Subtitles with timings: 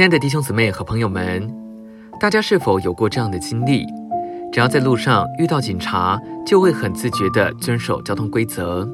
[0.00, 1.46] 亲爱的弟兄姊妹和朋友们，
[2.18, 3.84] 大家是否有过这样的经历？
[4.50, 8.88] 只要在路上遇到警察，就会很自觉的遵守交通规则。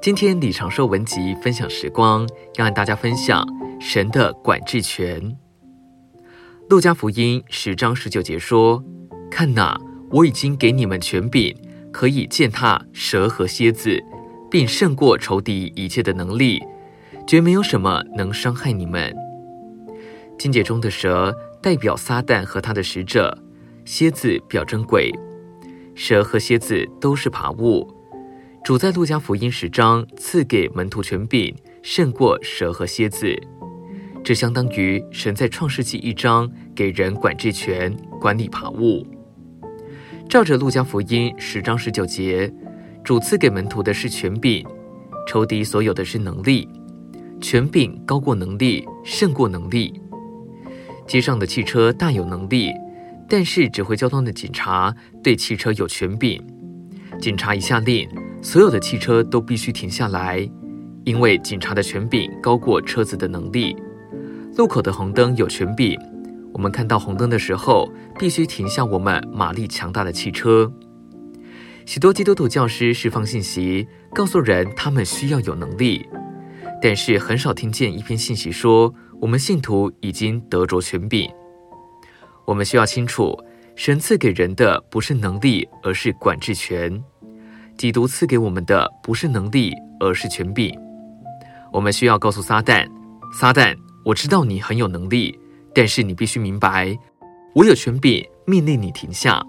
[0.00, 2.26] 今天李长寿文集分享时光，
[2.56, 3.46] 要和大家分享
[3.78, 5.36] 神的管制权。
[6.70, 8.82] 路加福音十章十九节说
[9.30, 9.78] ：“看哪，
[10.12, 11.54] 我已经给你们权柄，
[11.92, 14.02] 可以践踏蛇和蝎子，
[14.50, 16.58] 并胜过仇敌一切的能力，
[17.26, 19.14] 绝没有什么能伤害你们。”
[20.40, 23.36] 经节中的蛇代表撒旦和他的使者，
[23.84, 25.12] 蝎子表征鬼，
[25.94, 27.86] 蛇和蝎子都是爬物。
[28.64, 33.38] 主在路加福音十章赐给门徒权柄，胜过蛇和蝎子，
[34.24, 39.06] 这相当于神在创世纪一章给人管制权，管理爬物。
[40.26, 42.50] 照着路加福音十章十九节，
[43.04, 44.66] 主赐给门徒的是权柄，
[45.28, 46.66] 仇敌所有的是能力，
[47.42, 50.00] 权柄高过能力，胜过能力。
[51.10, 52.72] 街上的汽车大有能力，
[53.28, 54.94] 但是指挥交通的警察
[55.24, 56.40] 对汽车有权柄。
[57.20, 58.08] 警察一下令，
[58.40, 60.48] 所有的汽车都必须停下来，
[61.02, 63.76] 因为警察的权柄高过车子的能力。
[64.56, 65.98] 路口的红灯有权柄，
[66.52, 70.72] 我们看到红灯的时候，必须停下我们马力强大的汽车。
[71.86, 76.06] 许多基督徒教师释放信息，告诉人他们需要有能力，
[76.80, 81.30] 但是很少听见一篇信息说，我们信徒已经得着权柄，
[82.46, 83.38] 我们需要清楚，
[83.76, 86.90] 神赐给人的不是能力，而是管制权；
[87.76, 90.74] 基督赐给我们的不是能力，而是权柄。
[91.70, 92.88] 我们需要告诉撒旦：
[93.30, 93.76] 撒旦，
[94.06, 95.38] 我知道你很有能力，
[95.74, 96.98] 但是你必须明白，
[97.54, 99.44] 我有权柄命令你停下。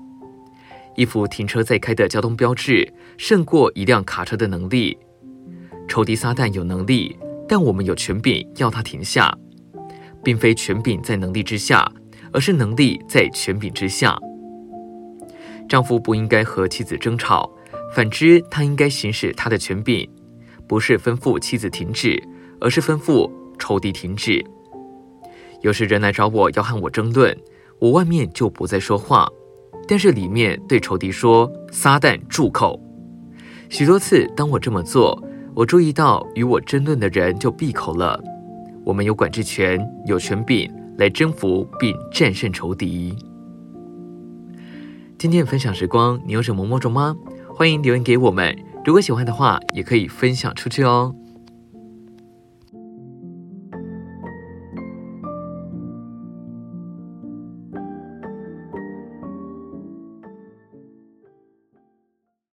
[0.98, 4.98] 一幅停车再开的交通标志，胜过一辆卡车的能力。
[5.88, 9.34] 仇敌撒旦有能力，但我们有权柄要他停下。
[10.24, 11.92] 并非权柄在能力之下，
[12.32, 14.18] 而是能力在权柄之下。
[15.68, 17.50] 丈夫不应该和妻子争吵，
[17.96, 20.10] 反之，他应该行使他的权柄，
[20.68, 22.22] 不是吩咐妻子停止，
[22.60, 24.44] 而是吩咐仇敌停止。
[25.62, 27.38] 有时人来找我要和我争论，
[27.80, 29.28] 我外面就不再说话，
[29.88, 32.80] 但是里面对仇敌说：“撒旦住口！”
[33.70, 35.22] 许多次，当我这么做，
[35.56, 38.22] 我注意到与我争论的人就闭口了。
[38.84, 43.16] 我们有管制权，有权柄来征服并战胜仇敌。
[45.18, 47.16] 今天的分享时光，你有什么摸着吗？
[47.54, 48.58] 欢迎留言给我们。
[48.84, 51.16] 如果喜欢的话，也可以分享出去哦。